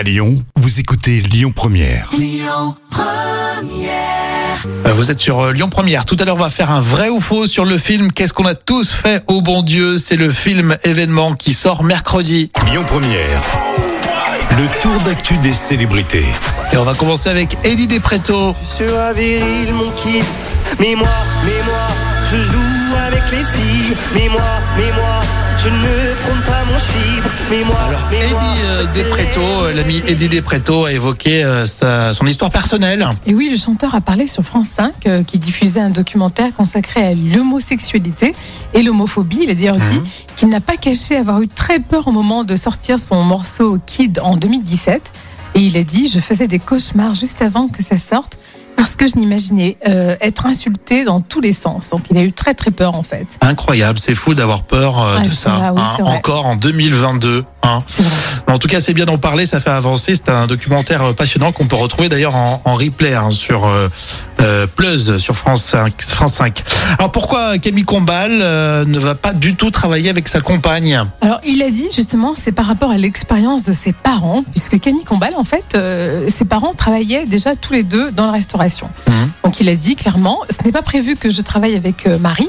[0.00, 2.10] À Lyon, vous écoutez Lyon Première.
[4.86, 6.06] Euh, Vous êtes sur euh, Lyon Première.
[6.06, 8.46] Tout à l'heure, on va faire un vrai ou faux sur le film Qu'est-ce qu'on
[8.46, 9.98] a tous fait au bon Dieu?
[9.98, 12.50] C'est le film événement qui sort mercredi.
[12.70, 13.42] Lyon Première.
[14.52, 16.24] Le tour d'actu des célébrités.
[16.72, 18.56] Et on va commencer avec Eddie Despretto.
[18.78, 20.24] Sera viril mon kid
[20.78, 21.08] Mais moi,
[21.44, 21.86] mais moi
[22.30, 22.79] Je joue
[23.32, 24.40] Mais moi,
[24.76, 25.20] mais moi
[25.62, 28.86] Je ne prends pas mon chibre Mais moi, Alors, mais Eddie moi euh.
[28.92, 33.08] Despretto, euh, l'ami Eddie Despretto a évoqué euh, sa- son histoire personnelle.
[33.26, 37.04] Et oui, le chanteur a parlé sur France 5, euh, qui diffusait un documentaire consacré
[37.04, 38.34] à l'homosexualité
[38.74, 39.38] et l'homophobie.
[39.44, 40.00] Il a d'ailleurs dit
[40.34, 44.18] qu'il n'a pas caché avoir eu très peur au moment de sortir son morceau Kid
[44.24, 45.12] en 2017.
[45.54, 48.38] Et il a dit Je faisais des cauchemars juste avant que ça sorte
[48.80, 51.90] parce que je m'imaginais euh, être insulté dans tous les sens.
[51.90, 53.26] Donc il a eu très très peur en fait.
[53.42, 55.50] Incroyable, c'est fou d'avoir peur euh, Ah, de ça.
[55.50, 56.16] vrai, oui, c'est vrai.
[56.16, 57.44] encore en 2022.
[57.62, 57.82] hein.
[57.86, 58.54] Vrai.
[58.54, 60.14] En tout cas, c'est bien d'en parler, ça fait avancer.
[60.14, 63.68] C'est un documentaire euh, passionnant qu'on peut retrouver d'ailleurs en, en replay hein, sur
[64.40, 66.62] euh, Plus, sur France 5, France 5.
[66.98, 71.02] Alors pourquoi Camille Combal euh, ne va pas du tout travailler avec sa compagne?
[71.20, 75.04] Alors, il a dit justement, c'est par rapport à l'expérience de ses parents, puisque Camille
[75.04, 78.88] Combal, en fait, euh, ses parents travaillaient déjà tous les deux dans la restauration.
[79.08, 79.30] Mhm.
[79.44, 82.48] Donc, il a dit clairement, ce n'est pas prévu que je travaille avec euh, Marie.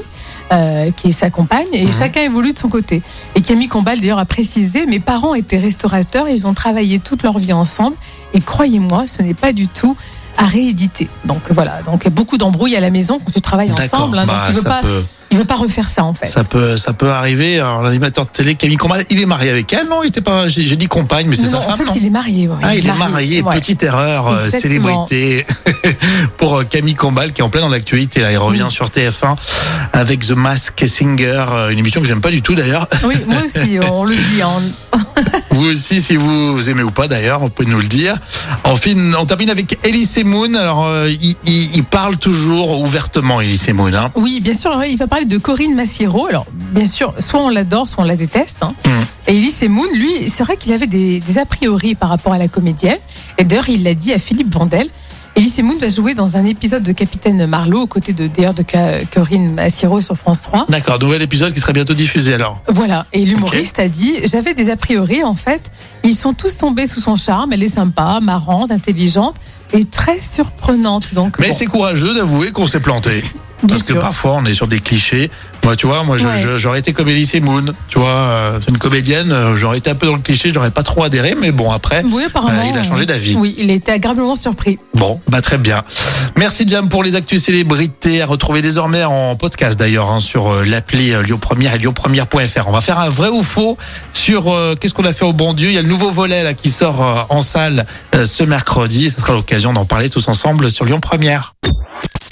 [0.52, 1.92] euh, qui est sa compagne, et Mhm.
[1.98, 3.00] chacun évolue de son côté.
[3.34, 7.38] Et Camille Combal, d'ailleurs, a précisé, mes parents étaient restaurateurs, ils ont travaillé toute leur
[7.38, 7.96] vie ensemble,
[8.34, 9.96] et croyez-moi, ce n'est pas du tout
[10.38, 11.08] à rééditer.
[11.24, 14.18] Donc voilà, donc il y a beaucoup d'embrouilles à la maison quand tu travailles ensemble,
[14.18, 16.26] hein, donc bah, il veut ça pas, peut, il veut pas refaire ça en fait.
[16.26, 17.56] ça peut, ça peut arriver.
[17.58, 20.02] Alors l'animateur de télé Camille Combal, il est marié avec elle, non?
[20.02, 20.48] Il était pas.
[20.48, 21.92] J'ai dit compagne, mais c'est sa en femme, fait, non?
[21.96, 22.48] il est marié.
[22.48, 23.54] ouais, Ah, il est marié, ouais.
[23.54, 25.46] petite erreur, euh, célébrité
[26.38, 28.20] pour euh, Camille Combal qui est en plein dans l'actualité.
[28.20, 29.36] Là, il revient sur TF1
[29.92, 32.86] avec The Mask Singer, euh, une émission que j'aime pas du tout d'ailleurs.
[33.04, 34.42] Oui, moi aussi, on le dit.
[34.42, 34.50] hein.
[35.50, 38.16] Vous aussi, si vous, vous aimez ou pas d'ailleurs, vous pouvez nous le dire.
[38.64, 40.54] En fin, on termine avec Elise Moon.
[40.54, 43.92] Alors, euh, il, il- il parle toujours ouvertement, Elise Moon.
[43.94, 44.10] Hein.
[44.16, 46.26] Oui, bien sûr, il va parler de Corinne Massiero.
[46.26, 48.58] Alors, bien sûr, soit on l'adore, soit on la déteste.
[48.62, 48.74] hein.
[48.86, 48.90] Mm.
[49.28, 52.38] Et Elise Moon, lui, c'est vrai qu'il avait des, des a priori par rapport à
[52.38, 52.98] la comédienne.
[53.38, 54.88] Et d'ailleurs, il l'a dit à Philippe Vandel.
[55.42, 58.62] Elise Moon va jouer dans un épisode de Capitaine Marlowe aux côtés de, d'ailleurs, de
[59.12, 60.66] Corinne Massiero sur France 3.
[60.68, 62.62] D'accord, nouvel épisode qui sera bientôt diffusé alors.
[62.68, 65.72] Voilà, et l'humoriste a dit J'avais des a priori, en fait,
[66.04, 67.52] ils sont tous tombés sous son charme.
[67.52, 69.34] Elle est sympa, marrante, intelligente
[69.72, 71.12] et très surprenante.
[71.12, 73.24] Donc, Mais bon, c'est courageux d'avouer qu'on s'est planté.
[73.66, 75.30] Bien Parce que parfois, on est sur des clichés.
[75.64, 76.58] Moi, tu vois, moi, Ouais.
[76.58, 77.64] j'aurais été comme Elise Moon.
[77.88, 79.30] Tu vois, euh, c'est une comédienne.
[79.32, 80.48] euh, J'aurais été un peu dans le cliché.
[80.48, 81.34] Je n'aurais pas trop adhéré.
[81.40, 82.24] Mais bon, après, Oui.
[82.24, 83.36] Euh, il a changé d'avis.
[83.36, 84.78] Oui, il était agréablement surpris.
[84.94, 85.84] Bon, bah très bien.
[86.36, 90.64] Merci Jam pour les actus célébrités à retrouver désormais en podcast d'ailleurs hein, sur euh,
[90.64, 92.66] l'appli euh, Lyon Première et lyonpremière.fr.
[92.68, 93.78] On va faire un vrai ou faux
[94.12, 95.68] sur euh, qu'est-ce qu'on a fait au bon Dieu.
[95.68, 99.10] Il y a le nouveau volet là qui sort en salle euh, ce mercredi.
[99.10, 101.54] Ce sera l'occasion d'en parler tous ensemble sur Lyon Première.